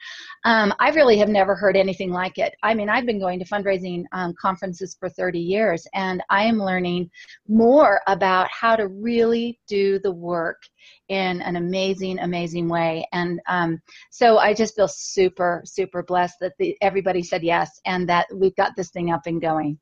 Um, 0.44 0.74
I 0.80 0.90
really 0.90 1.18
have 1.20 1.30
never 1.30 1.56
heard 1.56 1.78
anything 1.78 2.12
like 2.12 2.40
it. 2.40 2.56
I 2.64 2.74
mean, 2.74 2.90
I've 2.90 3.06
been 3.06 3.20
going 3.20 3.40
to 3.40 3.46
fundraising 3.46 4.06
um, 4.12 4.34
conferences 4.42 4.96
for 5.00 5.10
30 5.10 5.40
years, 5.40 5.86
and 5.94 6.24
I 6.30 6.44
am 6.44 6.58
learning 6.58 7.12
more 7.48 8.02
about 8.08 8.48
how 8.50 8.76
to 8.76 8.88
really 8.88 9.60
do 9.68 10.00
the 10.00 10.12
work 10.12 10.62
in 11.10 11.42
an 11.42 11.56
amazing, 11.56 12.20
amazing 12.20 12.70
way. 12.70 13.08
And 13.12 13.42
um, 13.48 13.82
so 14.12 14.38
I 14.38 14.54
just 14.54 14.76
feel 14.76 14.88
super, 14.88 15.62
super 15.66 16.04
blessed 16.04 16.36
that 16.42 16.54
the, 16.60 16.78
everybody 16.82 17.24
said 17.24 17.44
yes 17.44 17.82
and 17.86 18.08
that 18.10 18.28
we've 18.34 18.56
got 18.56 18.76
this 18.76 18.92
thing 18.92 19.12
up 19.12 19.26
and 19.26 19.42
going. 19.42 19.80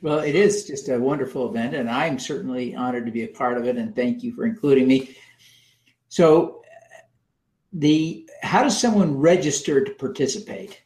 Well, 0.00 0.20
it 0.20 0.34
is 0.34 0.64
just 0.64 0.88
a 0.88 0.98
wonderful 0.98 1.48
event, 1.48 1.74
and 1.74 1.88
I'm 1.88 2.18
certainly 2.18 2.74
honored 2.74 3.06
to 3.06 3.12
be 3.12 3.22
a 3.22 3.28
part 3.28 3.56
of 3.56 3.66
it. 3.66 3.76
And 3.76 3.94
thank 3.94 4.22
you 4.24 4.34
for 4.34 4.44
including 4.44 4.88
me. 4.88 5.16
So, 6.08 6.62
the 7.72 8.28
how 8.42 8.64
does 8.64 8.78
someone 8.78 9.16
register 9.18 9.82
to 9.82 9.92
participate? 9.92 10.82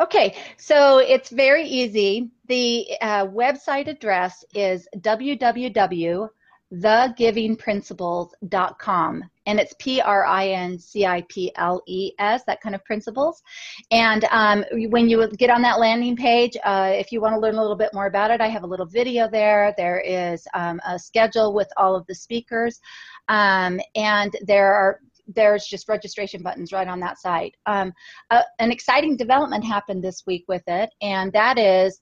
Okay, 0.00 0.34
so 0.56 0.98
it's 0.98 1.28
very 1.28 1.64
easy. 1.64 2.30
The 2.46 2.88
uh, 3.02 3.26
website 3.26 3.86
address 3.86 4.44
is 4.54 4.88
www 4.96 6.28
thegivingprinciples.com 6.72 9.24
and 9.46 9.58
it's 9.58 9.74
p-r-i-n-c-i-p-l-e-s 9.78 12.42
that 12.46 12.60
kind 12.60 12.74
of 12.74 12.84
principles. 12.84 13.42
And 13.90 14.26
um, 14.30 14.62
when 14.90 15.08
you 15.08 15.26
get 15.38 15.48
on 15.48 15.62
that 15.62 15.80
landing 15.80 16.14
page 16.14 16.58
uh, 16.64 16.90
if 16.92 17.10
you 17.10 17.22
want 17.22 17.34
to 17.34 17.40
learn 17.40 17.54
a 17.54 17.60
little 17.60 17.74
bit 17.74 17.94
more 17.94 18.04
about 18.06 18.30
it 18.30 18.42
i 18.42 18.48
have 18.48 18.64
a 18.64 18.66
little 18.66 18.84
video 18.86 19.28
there. 19.30 19.72
There 19.76 20.00
is 20.00 20.46
um, 20.54 20.80
a 20.86 20.98
schedule 20.98 21.52
with 21.54 21.68
all 21.76 21.94
of 21.96 22.06
the 22.06 22.14
speakers. 22.14 22.80
Um, 23.28 23.80
and 23.94 24.34
there 24.46 24.74
are 24.74 25.00
there's 25.34 25.66
just 25.66 25.88
registration 25.88 26.42
buttons 26.42 26.72
right 26.72 26.88
on 26.88 27.00
that 27.00 27.18
site. 27.18 27.54
Um, 27.66 27.92
uh, 28.30 28.42
an 28.58 28.72
exciting 28.72 29.16
development 29.16 29.64
happened 29.64 30.02
this 30.02 30.24
week 30.26 30.44
with 30.48 30.62
it, 30.66 30.90
and 31.02 31.32
that 31.34 31.58
is 31.58 32.00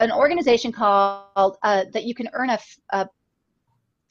an 0.00 0.12
organization 0.12 0.72
called 0.72 1.56
uh, 1.62 1.84
that 1.92 2.04
you 2.04 2.14
can 2.14 2.28
earn 2.32 2.50
a, 2.50 2.58
a 2.90 3.08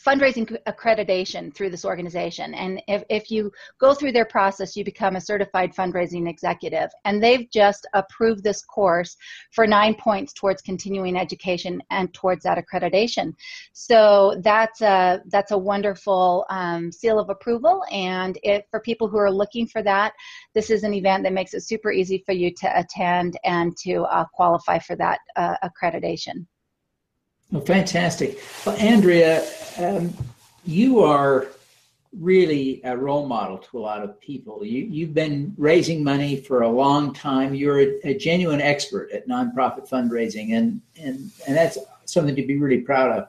fundraising 0.03 0.57
accreditation 0.67 1.53
through 1.53 1.69
this 1.69 1.85
organization. 1.85 2.53
And 2.53 2.81
if, 2.87 3.03
if 3.09 3.31
you 3.31 3.51
go 3.79 3.93
through 3.93 4.11
their 4.11 4.25
process, 4.25 4.75
you 4.75 4.83
become 4.83 5.15
a 5.15 5.21
certified 5.21 5.73
fundraising 5.73 6.29
executive. 6.29 6.89
And 7.05 7.21
they've 7.21 7.49
just 7.51 7.87
approved 7.93 8.43
this 8.43 8.63
course 8.63 9.15
for 9.51 9.65
nine 9.65 9.95
points 9.95 10.33
towards 10.33 10.61
continuing 10.61 11.17
education 11.17 11.81
and 11.91 12.13
towards 12.13 12.43
that 12.43 12.57
accreditation. 12.57 13.33
So 13.73 14.39
that's 14.43 14.81
a, 14.81 15.21
that's 15.27 15.51
a 15.51 15.57
wonderful 15.57 16.45
um, 16.49 16.91
seal 16.91 17.19
of 17.19 17.29
approval. 17.29 17.83
And 17.91 18.37
if, 18.43 18.63
for 18.69 18.79
people 18.79 19.07
who 19.07 19.17
are 19.17 19.31
looking 19.31 19.67
for 19.67 19.81
that, 19.83 20.13
this 20.53 20.69
is 20.69 20.83
an 20.83 20.93
event 20.93 21.23
that 21.23 21.33
makes 21.33 21.53
it 21.53 21.61
super 21.61 21.91
easy 21.91 22.21
for 22.25 22.33
you 22.33 22.51
to 22.57 22.79
attend 22.79 23.37
and 23.43 23.75
to 23.77 24.03
uh, 24.03 24.25
qualify 24.33 24.79
for 24.79 24.95
that 24.97 25.19
uh, 25.35 25.55
accreditation. 25.63 26.45
Well, 27.51 27.63
fantastic. 27.63 28.39
Well, 28.65 28.75
Andrea, 28.77 29.45
um, 29.77 30.13
you 30.65 30.99
are 31.01 31.47
really 32.19 32.81
a 32.83 32.95
role 32.95 33.27
model 33.27 33.57
to 33.57 33.77
a 33.77 33.79
lot 33.79 34.01
of 34.01 34.19
people. 34.19 34.65
You, 34.65 34.85
you've 34.85 35.13
been 35.13 35.53
raising 35.57 36.03
money 36.03 36.37
for 36.37 36.61
a 36.61 36.69
long 36.69 37.13
time. 37.13 37.53
You're 37.53 37.81
a, 37.81 37.99
a 38.09 38.17
genuine 38.17 38.61
expert 38.61 39.11
at 39.11 39.27
nonprofit 39.27 39.89
fundraising, 39.89 40.55
and, 40.55 40.81
and, 40.97 41.31
and 41.47 41.55
that's 41.55 41.77
something 42.05 42.35
to 42.35 42.45
be 42.45 42.57
really 42.57 42.81
proud 42.81 43.11
of. 43.11 43.27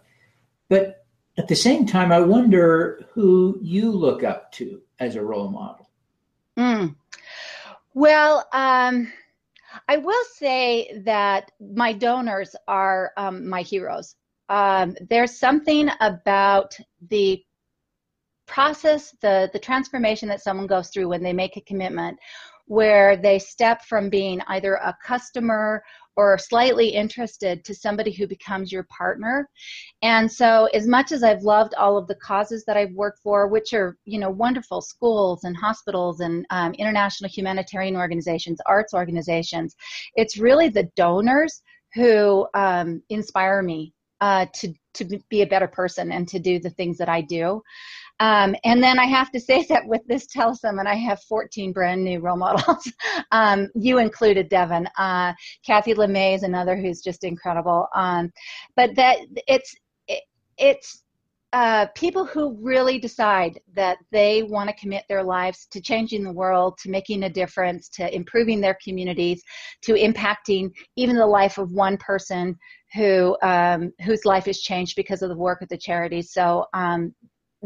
But 0.68 1.04
at 1.38 1.48
the 1.48 1.56
same 1.56 1.86
time, 1.86 2.12
I 2.12 2.20
wonder 2.20 3.06
who 3.12 3.58
you 3.60 3.90
look 3.90 4.24
up 4.24 4.52
to 4.52 4.80
as 4.98 5.16
a 5.16 5.22
role 5.22 5.48
model. 5.48 5.90
Mm. 6.56 6.94
Well, 7.94 8.46
um, 8.52 9.12
I 9.88 9.96
will 9.96 10.24
say 10.34 11.02
that 11.04 11.50
my 11.60 11.92
donors 11.92 12.54
are 12.68 13.12
um, 13.16 13.48
my 13.48 13.62
heroes. 13.62 14.14
Um, 14.48 14.96
there's 15.10 15.38
something 15.38 15.90
about 16.00 16.76
the 17.10 17.42
process, 18.46 19.14
the 19.20 19.50
the 19.52 19.58
transformation 19.58 20.28
that 20.28 20.42
someone 20.42 20.66
goes 20.66 20.88
through 20.90 21.08
when 21.08 21.22
they 21.22 21.32
make 21.32 21.56
a 21.56 21.62
commitment, 21.62 22.18
where 22.66 23.16
they 23.16 23.38
step 23.38 23.84
from 23.84 24.08
being 24.08 24.40
either 24.48 24.74
a 24.74 24.96
customer 25.04 25.82
or 26.16 26.38
slightly 26.38 26.88
interested 26.88 27.64
to 27.64 27.74
somebody 27.74 28.10
who 28.10 28.26
becomes 28.26 28.72
your 28.72 28.84
partner. 28.84 29.48
And 30.02 30.30
so 30.30 30.68
as 30.72 30.86
much 30.86 31.12
as 31.12 31.22
I've 31.22 31.42
loved 31.42 31.74
all 31.74 31.98
of 31.98 32.06
the 32.06 32.14
causes 32.16 32.64
that 32.66 32.76
I've 32.76 32.92
worked 32.92 33.20
for, 33.22 33.48
which 33.48 33.74
are, 33.74 33.96
you 34.04 34.18
know, 34.18 34.30
wonderful 34.30 34.80
schools 34.80 35.44
and 35.44 35.56
hospitals 35.56 36.20
and 36.20 36.46
um, 36.50 36.72
international 36.74 37.30
humanitarian 37.30 37.96
organizations, 37.96 38.58
arts 38.66 38.94
organizations, 38.94 39.76
it's 40.14 40.38
really 40.38 40.68
the 40.68 40.88
donors 40.96 41.62
who 41.94 42.46
um, 42.54 43.02
inspire 43.08 43.62
me 43.62 43.92
uh, 44.20 44.46
to, 44.54 44.72
to 44.94 45.04
be 45.28 45.42
a 45.42 45.46
better 45.46 45.68
person 45.68 46.12
and 46.12 46.28
to 46.28 46.38
do 46.38 46.58
the 46.58 46.70
things 46.70 46.98
that 46.98 47.08
I 47.08 47.20
do. 47.20 47.62
Um, 48.18 48.56
and 48.64 48.82
then 48.82 48.98
I 48.98 49.04
have 49.04 49.30
to 49.32 49.40
say 49.40 49.64
that 49.68 49.86
with 49.86 50.02
this 50.06 50.26
telesummit, 50.26 50.86
I 50.86 50.94
have 50.94 51.22
14 51.22 51.72
brand 51.72 52.02
new 52.02 52.20
role 52.20 52.36
models. 52.46 52.90
um, 53.30 53.68
you 53.74 53.98
included, 53.98 54.48
Devin. 54.48 54.88
Uh, 54.98 55.32
Kathy 55.64 55.94
LeMay 55.94 56.34
is 56.34 56.42
another 56.42 56.76
who's 56.76 57.00
just 57.00 57.24
incredible. 57.24 57.88
Um, 57.94 58.32
but 58.74 58.94
that 58.96 59.18
it's 59.46 59.74
it, 60.08 60.22
it's 60.58 61.02
uh, 61.52 61.86
people 61.94 62.24
who 62.26 62.58
really 62.60 62.98
decide 62.98 63.60
that 63.74 63.98
they 64.10 64.42
want 64.42 64.68
to 64.68 64.76
commit 64.76 65.04
their 65.08 65.22
lives 65.22 65.66
to 65.70 65.80
changing 65.80 66.22
the 66.22 66.32
world, 66.32 66.76
to 66.82 66.90
making 66.90 67.22
a 67.22 67.30
difference, 67.30 67.88
to 67.88 68.14
improving 68.14 68.60
their 68.60 68.76
communities, 68.82 69.42
to 69.82 69.94
impacting 69.94 70.70
even 70.96 71.16
the 71.16 71.26
life 71.26 71.58
of 71.58 71.72
one 71.72 71.96
person 71.98 72.56
who 72.94 73.36
um, 73.42 73.92
whose 74.04 74.24
life 74.24 74.48
is 74.48 74.60
changed 74.60 74.94
because 74.96 75.22
of 75.22 75.28
the 75.28 75.36
work 75.36 75.62
of 75.62 75.68
the 75.68 75.78
charities. 75.78 76.32
So 76.32 76.66
um, 76.74 77.14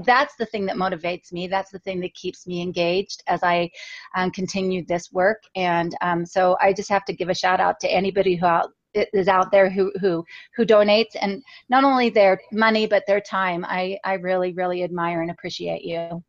that's 0.05 0.35
the 0.37 0.47
thing 0.47 0.67
that 0.67 0.77
motivates 0.77 1.33
me. 1.33 1.49
That's 1.49 1.71
the 1.71 1.79
thing 1.81 2.01
that 2.01 2.15
keeps 2.15 2.47
me 2.47 2.63
engaged 2.63 3.23
as 3.27 3.43
I 3.43 3.71
um, 4.17 4.31
continue 4.31 4.85
this 4.87 5.11
work. 5.13 5.43
And 5.57 5.95
um, 6.01 6.25
so 6.25 6.57
I 6.61 6.73
just 6.73 6.89
have 6.91 7.05
to 7.07 7.13
give 7.13 7.29
a 7.29 7.35
shout 7.35 7.61
out 7.61 7.81
to 7.81 7.93
anybody 7.93 8.37
who 8.37 8.47
out, 8.47 8.71
is 8.95 9.29
out 9.29 9.51
there 9.51 9.71
who 9.71 9.93
who 10.01 10.25
who 10.57 10.65
donates 10.65 11.17
and 11.21 11.43
not 11.69 11.85
only 11.85 12.11
their 12.11 12.41
money 12.53 12.87
but 12.87 13.05
their 13.07 13.21
time. 13.21 13.65
I 13.69 13.99
I 14.05 14.15
really 14.15 14.53
really 14.53 14.83
admire 14.83 15.23
and 15.23 15.31
appreciate 15.31 15.83
you. 15.83 16.23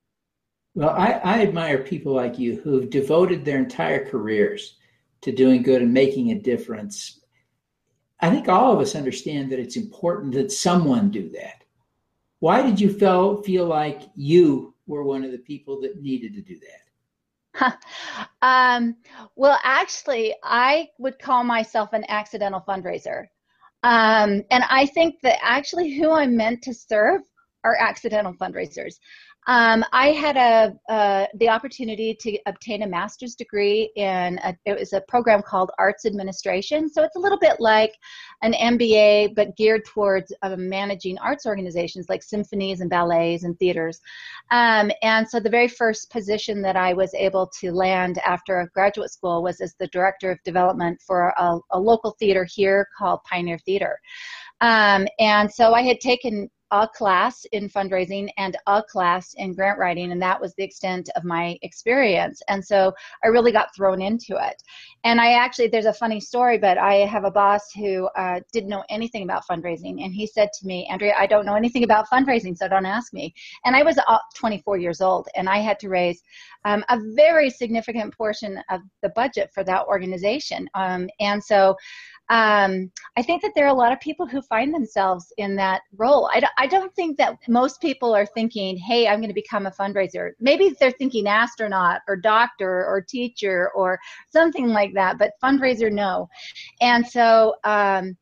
Well, 0.73 0.91
I, 0.91 1.19
I 1.23 1.41
admire 1.41 1.79
people 1.79 2.13
like 2.13 2.39
you 2.39 2.61
who've 2.61 2.89
devoted 2.89 3.43
their 3.43 3.57
entire 3.57 4.09
careers 4.09 4.77
to 5.21 5.31
doing 5.31 5.63
good 5.63 5.81
and 5.81 5.93
making 5.93 6.31
a 6.31 6.39
difference. 6.39 7.19
I 8.21 8.29
think 8.29 8.47
all 8.47 8.71
of 8.71 8.79
us 8.79 8.95
understand 8.95 9.51
that 9.51 9.59
it's 9.59 9.75
important 9.75 10.33
that 10.33 10.51
someone 10.51 11.11
do 11.11 11.29
that 11.31 11.61
why 12.41 12.63
did 12.63 12.81
you 12.81 12.91
feel 12.91 13.41
feel 13.43 13.65
like 13.65 14.01
you 14.15 14.73
were 14.87 15.03
one 15.03 15.23
of 15.23 15.31
the 15.31 15.37
people 15.37 15.79
that 15.81 16.01
needed 16.01 16.33
to 16.33 16.41
do 16.41 16.59
that? 16.59 16.90
um, 18.41 18.95
well, 19.35 19.59
actually, 19.63 20.35
I 20.43 20.89
would 20.99 21.19
call 21.19 21.43
myself 21.43 21.93
an 21.93 22.05
accidental 22.07 22.63
fundraiser. 22.67 23.27
Um, 23.83 24.43
and 24.51 24.63
I 24.69 24.85
think 24.85 25.15
that 25.23 25.39
actually 25.41 25.97
who 25.97 26.11
I'm 26.11 26.35
meant 26.35 26.61
to 26.63 26.73
serve 26.73 27.21
are 27.63 27.75
accidental 27.77 28.33
fundraisers. 28.33 28.95
Um, 29.47 29.83
I 29.91 30.09
had 30.09 30.37
a 30.37 30.93
uh, 30.93 31.25
the 31.35 31.49
opportunity 31.49 32.15
to 32.21 32.37
obtain 32.45 32.83
a 32.83 32.87
master's 32.87 33.33
degree 33.33 33.91
in 33.95 34.39
a, 34.43 34.55
it 34.65 34.77
was 34.77 34.93
a 34.93 35.01
program 35.07 35.41
called 35.41 35.71
Arts 35.79 36.05
Administration. 36.05 36.87
So 36.87 37.03
it's 37.03 37.15
a 37.15 37.19
little 37.19 37.39
bit 37.39 37.59
like 37.59 37.95
an 38.43 38.53
MBA, 38.53 39.33
but 39.35 39.57
geared 39.57 39.85
towards 39.85 40.31
uh, 40.43 40.55
managing 40.57 41.17
arts 41.17 41.47
organizations 41.47 42.05
like 42.07 42.21
symphonies 42.21 42.81
and 42.81 42.89
ballets 42.89 43.43
and 43.43 43.57
theaters. 43.57 43.99
Um, 44.51 44.91
and 45.01 45.27
so 45.27 45.39
the 45.39 45.49
very 45.49 45.67
first 45.67 46.11
position 46.11 46.61
that 46.61 46.75
I 46.75 46.93
was 46.93 47.11
able 47.15 47.51
to 47.61 47.71
land 47.71 48.19
after 48.19 48.69
graduate 48.75 49.11
school 49.11 49.41
was 49.41 49.59
as 49.59 49.73
the 49.79 49.87
director 49.87 50.29
of 50.29 50.37
development 50.43 51.01
for 51.05 51.33
a, 51.37 51.57
a 51.71 51.79
local 51.79 52.15
theater 52.19 52.45
here 52.47 52.87
called 52.95 53.21
Pioneer 53.23 53.57
Theater. 53.65 53.99
Um, 54.61 55.07
and 55.17 55.51
so 55.51 55.73
I 55.73 55.81
had 55.81 55.99
taken 55.99 56.49
a 56.71 56.87
class 56.87 57.45
in 57.51 57.69
fundraising 57.69 58.29
and 58.37 58.57
a 58.67 58.81
class 58.81 59.33
in 59.37 59.53
grant 59.53 59.77
writing, 59.77 60.11
and 60.11 60.21
that 60.21 60.39
was 60.39 60.53
the 60.55 60.63
extent 60.63 61.09
of 61.15 61.23
my 61.23 61.57
experience. 61.61 62.41
And 62.47 62.63
so 62.63 62.93
I 63.23 63.27
really 63.27 63.51
got 63.51 63.75
thrown 63.75 64.01
into 64.01 64.37
it. 64.41 64.61
And 65.03 65.19
I 65.19 65.33
actually, 65.33 65.67
there's 65.67 65.85
a 65.85 65.93
funny 65.93 66.19
story, 66.19 66.57
but 66.57 66.77
I 66.77 67.05
have 67.05 67.25
a 67.25 67.31
boss 67.31 67.71
who 67.73 68.07
uh, 68.17 68.39
didn't 68.53 68.69
know 68.69 68.83
anything 68.89 69.23
about 69.23 69.47
fundraising, 69.49 70.03
and 70.03 70.13
he 70.13 70.25
said 70.25 70.49
to 70.59 70.65
me, 70.65 70.87
Andrea, 70.89 71.13
I 71.17 71.27
don't 71.27 71.45
know 71.45 71.55
anything 71.55 71.83
about 71.83 72.09
fundraising, 72.09 72.57
so 72.57 72.67
don't 72.67 72.85
ask 72.85 73.13
me. 73.13 73.33
And 73.65 73.75
I 73.75 73.83
was 73.83 73.97
uh, 73.97 74.17
24 74.35 74.77
years 74.77 75.01
old, 75.01 75.27
and 75.35 75.49
I 75.49 75.57
had 75.57 75.79
to 75.79 75.89
raise 75.89 76.21
um, 76.65 76.83
a 76.89 76.99
very 77.15 77.49
significant 77.49 78.15
portion 78.15 78.61
of 78.69 78.81
the 79.01 79.09
budget 79.09 79.51
for 79.53 79.63
that 79.63 79.85
organization. 79.87 80.69
Um, 80.75 81.09
and 81.19 81.43
so 81.43 81.75
um, 82.31 82.89
I 83.17 83.21
think 83.21 83.41
that 83.41 83.51
there 83.55 83.65
are 83.65 83.75
a 83.75 83.77
lot 83.77 83.91
of 83.91 83.99
people 83.99 84.25
who 84.25 84.41
find 84.41 84.73
themselves 84.73 85.33
in 85.37 85.53
that 85.57 85.81
role. 85.97 86.29
I, 86.33 86.41
I 86.57 86.65
don't 86.65 86.95
think 86.95 87.17
that 87.17 87.37
most 87.49 87.81
people 87.81 88.15
are 88.15 88.25
thinking, 88.25 88.77
hey, 88.77 89.05
I'm 89.05 89.19
going 89.19 89.29
to 89.29 89.33
become 89.35 89.65
a 89.65 89.71
fundraiser. 89.71 90.31
Maybe 90.39 90.73
they're 90.79 90.91
thinking 90.91 91.27
astronaut 91.27 91.99
or 92.07 92.15
doctor 92.15 92.85
or 92.85 93.01
teacher 93.01 93.69
or 93.75 93.99
something 94.29 94.69
like 94.69 94.93
that, 94.93 95.17
but 95.19 95.33
fundraiser, 95.43 95.91
no. 95.91 96.29
And 96.79 97.05
so, 97.05 97.55
um, 97.65 98.15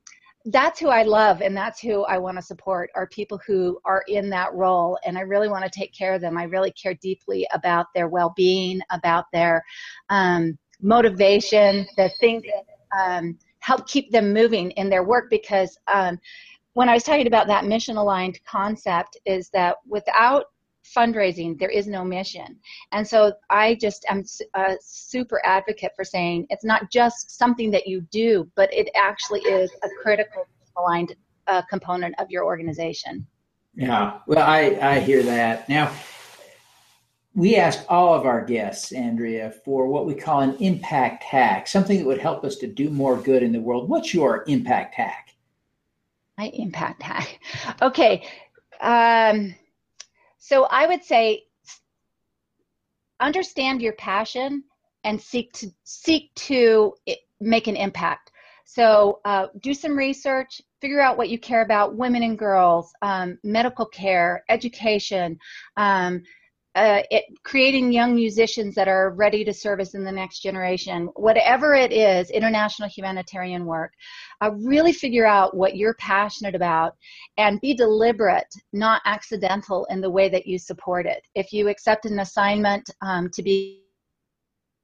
that's 0.45 0.79
who 0.79 0.87
I 0.87 1.03
love 1.03 1.41
and 1.41 1.55
that's 1.55 1.79
who 1.79 2.03
I 2.05 2.17
want 2.17 2.37
to 2.37 2.41
support 2.41 2.89
are 2.95 3.07
people 3.07 3.39
who 3.45 3.77
are 3.85 4.03
in 4.07 4.29
that 4.31 4.53
role 4.53 4.97
and 5.05 5.17
I 5.17 5.21
really 5.21 5.49
want 5.49 5.65
to 5.65 5.69
take 5.69 5.93
care 5.93 6.15
of 6.15 6.21
them. 6.21 6.37
I 6.37 6.45
really 6.45 6.71
care 6.71 6.95
deeply 6.95 7.45
about 7.53 7.87
their 7.93 8.07
well-being, 8.07 8.81
about 8.89 9.25
their 9.33 9.63
um, 10.09 10.57
motivation, 10.81 11.85
the 11.97 12.09
things 12.19 12.43
that 12.43 12.63
um, 12.97 13.37
help 13.59 13.87
keep 13.87 14.11
them 14.11 14.33
moving 14.33 14.71
in 14.71 14.89
their 14.89 15.03
work 15.03 15.29
because 15.29 15.77
um, 15.87 16.19
when 16.73 16.89
I 16.89 16.93
was 16.93 17.03
talking 17.03 17.27
about 17.27 17.47
that 17.47 17.65
mission 17.65 17.97
aligned 17.97 18.39
concept 18.45 19.17
is 19.25 19.49
that 19.49 19.77
without 19.87 20.45
fundraising 20.95 21.57
there 21.59 21.69
is 21.69 21.87
no 21.87 22.03
mission. 22.03 22.57
And 22.91 23.07
so 23.07 23.33
i 23.49 23.75
just 23.75 24.05
am 24.09 24.23
a 24.55 24.75
super 24.81 25.41
advocate 25.45 25.91
for 25.95 26.03
saying 26.03 26.47
it's 26.49 26.65
not 26.65 26.89
just 26.91 27.37
something 27.37 27.69
that 27.71 27.87
you 27.87 28.01
do 28.11 28.49
but 28.55 28.73
it 28.73 28.89
actually 28.95 29.41
is 29.41 29.71
a 29.83 29.89
critical 30.01 30.45
aligned 30.77 31.15
uh, 31.47 31.61
component 31.69 32.15
of 32.19 32.29
your 32.29 32.45
organization. 32.45 33.25
Yeah. 33.75 34.19
Well 34.25 34.45
i 34.47 34.77
i 34.81 34.99
hear 34.99 35.21
that. 35.23 35.69
Now 35.69 35.91
we 37.35 37.55
ask 37.55 37.85
all 37.89 38.13
of 38.13 38.25
our 38.25 38.43
guests, 38.43 38.91
Andrea, 38.91 39.51
for 39.63 39.87
what 39.87 40.05
we 40.05 40.15
call 40.15 40.41
an 40.41 40.55
impact 40.57 41.23
hack, 41.23 41.67
something 41.67 41.99
that 41.99 42.05
would 42.05 42.19
help 42.19 42.43
us 42.43 42.55
to 42.57 42.67
do 42.67 42.89
more 42.89 43.17
good 43.17 43.43
in 43.43 43.51
the 43.51 43.61
world. 43.61 43.87
What's 43.87 44.13
your 44.13 44.43
impact 44.47 44.95
hack? 44.95 45.35
My 46.37 46.47
impact 46.47 47.03
hack. 47.03 47.39
Okay. 47.81 48.27
Um, 48.81 49.55
so 50.37 50.63
I 50.65 50.87
would 50.87 51.03
say 51.03 51.43
understand 53.19 53.81
your 53.81 53.93
passion 53.93 54.63
and 55.03 55.21
seek 55.21 55.51
to 55.53 55.71
seek 55.83 56.33
to 56.35 56.95
make 57.39 57.67
an 57.67 57.75
impact. 57.75 58.31
So 58.65 59.19
uh, 59.25 59.47
do 59.61 59.73
some 59.73 59.97
research, 59.97 60.61
figure 60.79 61.01
out 61.01 61.17
what 61.17 61.29
you 61.29 61.37
care 61.37 61.61
about: 61.61 61.95
women 61.95 62.23
and 62.23 62.37
girls, 62.37 62.91
um, 63.01 63.37
medical 63.43 63.85
care, 63.85 64.43
education. 64.49 65.37
Um, 65.77 66.23
uh, 66.75 67.01
it, 67.09 67.25
creating 67.43 67.91
young 67.91 68.13
musicians 68.15 68.75
that 68.75 68.87
are 68.87 69.11
ready 69.11 69.43
to 69.43 69.53
service 69.53 69.95
in 69.95 70.03
the 70.03 70.11
next 70.11 70.39
generation, 70.39 71.07
whatever 71.15 71.73
it 71.73 71.91
is, 71.91 72.29
international 72.29 72.87
humanitarian 72.87 73.65
work, 73.65 73.91
uh, 74.41 74.51
really 74.51 74.93
figure 74.93 75.25
out 75.25 75.57
what 75.57 75.75
you're 75.75 75.95
passionate 75.95 76.55
about 76.55 76.95
and 77.37 77.59
be 77.61 77.73
deliberate, 77.73 78.53
not 78.71 79.01
accidental 79.05 79.85
in 79.89 79.99
the 79.99 80.09
way 80.09 80.29
that 80.29 80.45
you 80.45 80.59
support 80.59 81.05
it. 81.05 81.25
If 81.33 81.51
you 81.51 81.69
accept 81.69 82.05
an 82.05 82.19
assignment 82.19 82.89
um, 83.01 83.29
to 83.31 83.41
be 83.41 83.83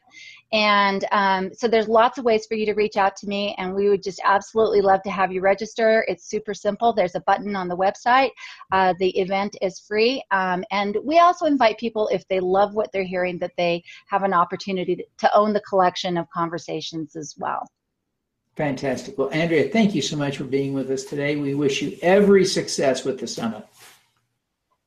And 0.53 1.03
um, 1.11 1.51
so 1.51 1.67
there's 1.67 1.87
lots 1.87 2.19
of 2.19 2.25
ways 2.25 2.45
for 2.45 2.53
you 2.53 2.67
to 2.67 2.73
reach 2.73 2.95
out 2.95 3.15
to 3.17 3.27
me, 3.27 3.55
and 3.57 3.73
we 3.73 3.89
would 3.89 4.03
just 4.03 4.21
absolutely 4.23 4.81
love 4.81 5.01
to 5.01 5.09
have 5.09 5.31
you 5.31 5.41
register. 5.41 6.05
It's 6.07 6.29
super 6.29 6.53
simple. 6.53 6.93
There's 6.93 7.15
a 7.15 7.21
button 7.21 7.55
on 7.55 7.67
the 7.67 7.75
website. 7.75 8.29
Uh, 8.71 8.93
the 8.99 9.09
event 9.19 9.57
is 9.63 9.79
free. 9.79 10.23
Um, 10.29 10.63
and 10.69 10.95
we 11.03 11.17
also 11.17 11.47
invite 11.47 11.79
people, 11.79 12.07
if 12.09 12.27
they 12.27 12.39
love 12.39 12.75
what 12.75 12.91
they're 12.93 13.03
hearing, 13.03 13.39
that 13.39 13.53
they 13.57 13.83
have 14.07 14.21
an 14.21 14.33
opportunity 14.33 14.95
to, 14.95 15.03
to 15.17 15.35
own 15.35 15.53
the 15.53 15.61
collection 15.61 16.17
of 16.17 16.29
conversations 16.29 17.15
as 17.15 17.33
well. 17.37 17.67
Fantastic. 18.55 19.17
Well, 19.17 19.31
Andrea, 19.31 19.69
thank 19.69 19.95
you 19.95 20.03
so 20.03 20.15
much 20.15 20.37
for 20.37 20.43
being 20.43 20.73
with 20.73 20.91
us 20.91 21.03
today. 21.03 21.35
We 21.35 21.55
wish 21.55 21.81
you 21.81 21.97
every 22.03 22.45
success 22.45 23.03
with 23.03 23.19
the 23.19 23.25
summit. 23.25 23.65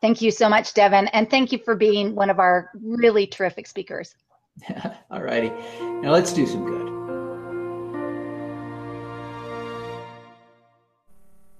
Thank 0.01 0.23
you 0.23 0.31
so 0.31 0.49
much, 0.49 0.75
Devin. 0.75 1.09
And 1.09 1.29
thank 1.29 1.51
you 1.51 1.59
for 1.59 1.75
being 1.75 2.15
one 2.15 2.31
of 2.31 2.39
our 2.39 2.71
really 2.81 3.27
terrific 3.27 3.67
speakers. 3.67 4.15
All 5.11 5.23
righty. 5.23 5.51
Now 5.81 6.13
let's 6.13 6.33
do 6.33 6.47
some 6.47 6.65
good. 6.65 6.97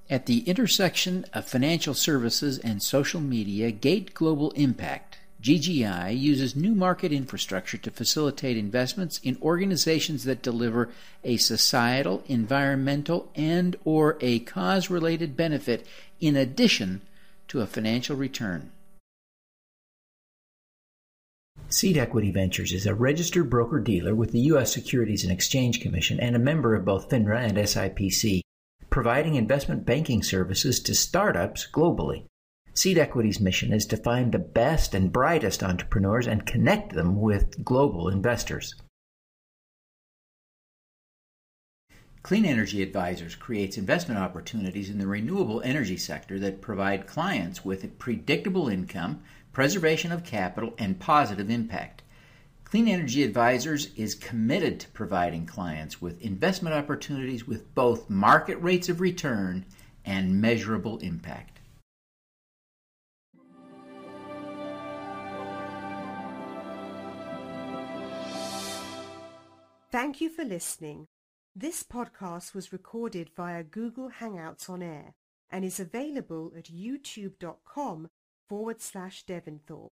At 0.09 0.27
the 0.27 0.41
intersection 0.41 1.25
of 1.35 1.49
financial 1.49 1.93
services 1.93 2.59
and 2.59 2.81
social 2.81 3.21
media, 3.21 3.73
Gate 3.73 4.15
Global 4.15 4.53
Impact, 4.53 5.19
GGI, 5.43 6.17
uses 6.17 6.55
new 6.55 6.77
market 6.77 7.13
infrastructure 7.13 7.77
to 7.79 7.91
facilitate 7.91 8.57
investments 8.57 9.19
in 9.25 9.37
organizations 9.43 10.25
that 10.25 10.43
deliver 10.43 10.91
a 11.25 11.37
societal, 11.39 12.23
environmental, 12.27 13.31
and 13.35 13.77
or 13.85 14.17
a 14.21 14.39
cause-related 14.41 15.37
benefit 15.37 15.85
in 16.21 16.37
addition 16.37 17.03
to 17.49 17.61
a 17.61 17.67
financial 17.67 18.17
return. 18.17 18.71
Seed 21.69 21.97
Equity 21.97 22.31
Ventures 22.31 22.73
is 22.73 22.87
a 22.87 22.95
registered 22.95 23.51
broker 23.51 23.81
dealer 23.81 24.15
with 24.15 24.31
the 24.31 24.41
U.S. 24.41 24.73
Securities 24.73 25.25
and 25.25 25.33
Exchange 25.33 25.81
Commission 25.81 26.21
and 26.21 26.37
a 26.37 26.39
member 26.39 26.77
of 26.77 26.85
both 26.85 27.09
FINRA 27.09 27.41
and 27.41 27.59
SIPC, 27.59 28.41
providing 28.89 29.35
investment 29.35 29.85
banking 29.85 30.23
services 30.23 30.79
to 30.81 30.95
startups 30.95 31.67
globally. 31.73 32.25
Seed 32.73 32.99
Equity's 32.99 33.41
mission 33.41 33.73
is 33.73 33.85
to 33.87 33.97
find 33.97 34.31
the 34.31 34.39
best 34.39 34.95
and 34.95 35.13
brightest 35.13 35.65
entrepreneurs 35.65 36.29
and 36.29 36.47
connect 36.47 36.93
them 36.93 37.21
with 37.21 37.65
global 37.65 38.09
investors. 38.09 38.73
Clean 42.23 42.45
Energy 42.45 42.81
Advisors 42.81 43.35
creates 43.35 43.77
investment 43.77 44.21
opportunities 44.21 44.89
in 44.89 44.99
the 44.99 45.07
renewable 45.07 45.61
energy 45.63 45.97
sector 45.97 46.39
that 46.39 46.61
provide 46.61 47.09
clients 47.09 47.65
with 47.65 47.99
predictable 47.99 48.69
income, 48.69 49.23
preservation 49.57 50.13
of 50.13 50.23
capital, 50.23 50.75
and 50.77 51.01
positive 51.01 51.49
impact. 51.49 52.03
Clean 52.65 52.87
Energy 52.87 53.23
Advisors 53.23 53.89
is 53.97 54.15
committed 54.15 54.79
to 54.79 54.89
providing 54.89 55.47
clients 55.47 55.99
with 55.99 56.21
investment 56.21 56.75
opportunities 56.75 57.47
with 57.47 57.75
both 57.75 58.11
market 58.11 58.57
rates 58.57 58.91
of 58.91 59.01
return 59.01 59.65
and 60.05 60.43
measurable 60.43 60.99
impact. 60.99 61.61
Thank 69.91 70.21
you 70.21 70.29
for 70.29 70.45
listening. 70.45 71.07
This 71.55 71.83
podcast 71.83 72.55
was 72.55 72.75
recorded 72.75 73.31
via 73.35 73.63
Google 73.63 74.11
Hangouts 74.21 74.69
on 74.69 74.83
Air 74.83 75.15
and 75.51 75.65
is 75.65 75.81
available 75.81 76.53
at 76.55 76.65
youtube.com 76.65 78.11
forward 78.49 78.81
slash 78.81 79.25
Devinthorpe. 79.25 79.91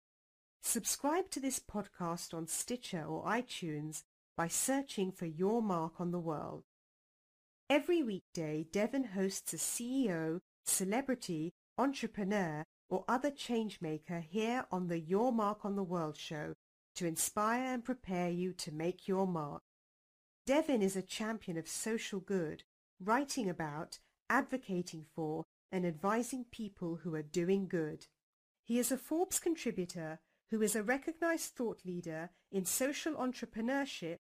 Subscribe 0.63 1.31
to 1.31 1.41
this 1.41 1.61
podcast 1.61 2.33
on 2.33 2.47
Stitcher 2.47 3.05
or 3.05 3.25
iTunes 3.25 4.03
by 4.37 4.49
searching 4.49 5.13
for 5.13 5.27
Your 5.27 5.63
Mark 5.63 6.01
on 6.01 6.11
the 6.11 6.19
World. 6.19 6.65
Every 7.69 8.03
weekday, 8.03 8.67
Devin 8.73 9.05
hosts 9.05 9.53
a 9.53 9.57
CEO, 9.57 10.41
celebrity, 10.65 11.53
entrepreneur, 11.79 12.65
or 12.89 13.05
other 13.09 13.31
changemaker 13.31 14.23
here 14.23 14.67
on 14.71 14.89
the 14.89 14.99
Your 14.99 15.33
Mark 15.33 15.65
on 15.65 15.77
the 15.77 15.83
World 15.83 16.17
show 16.17 16.55
to 16.97 17.07
inspire 17.07 17.75
and 17.75 17.85
prepare 17.85 18.31
you 18.31 18.53
to 18.53 18.73
make 18.73 19.09
your 19.09 19.27
mark. 19.27 19.63
Devin 20.47 20.83
is 20.83 20.97
a 20.97 21.03
champion 21.03 21.57
of 21.57 21.67
social 21.67 22.21
good, 22.21 22.63
writing 23.01 23.49
about, 23.49 23.99
advocating 24.31 25.07
for, 25.15 25.45
and 25.73 25.85
advising 25.85 26.45
people 26.51 26.97
who 27.03 27.15
are 27.15 27.23
doing 27.23 27.67
good. 27.67 28.07
He 28.65 28.79
is 28.79 28.91
a 28.91 28.97
Forbes 28.97 29.39
contributor 29.39 30.21
who 30.51 30.63
is 30.63 30.75
a 30.75 30.83
recognized 30.83 31.55
thought 31.55 31.85
leader 31.85 32.31
in 32.51 32.65
social 32.65 33.15
entrepreneurship, 33.15 34.19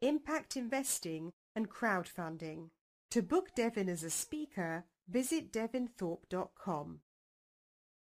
impact 0.00 0.56
investing, 0.56 1.32
and 1.54 1.70
crowdfunding. 1.70 2.70
To 3.10 3.22
book 3.22 3.54
Devin 3.54 3.88
as 3.88 4.02
a 4.02 4.10
speaker, 4.10 4.84
visit 5.08 5.52
devinthorpe.com. 5.52 7.00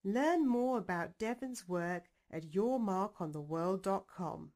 Learn 0.02 0.48
more 0.48 0.78
about 0.78 1.18
Devin's 1.18 1.68
work 1.68 2.04
at 2.30 2.50
yourmarkontheworld.com. 2.50 4.52